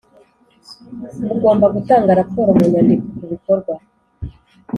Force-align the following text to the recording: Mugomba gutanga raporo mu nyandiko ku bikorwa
Mugomba 1.27 1.65
gutanga 1.75 2.17
raporo 2.19 2.49
mu 2.57 2.65
nyandiko 2.71 3.05
ku 3.17 3.23
bikorwa 3.33 3.73